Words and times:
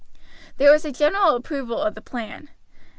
There 0.57 0.71
was 0.71 0.83
a 0.83 0.91
general 0.91 1.35
approval 1.35 1.77
of 1.79 1.93
the 1.93 2.01
plan. 2.01 2.49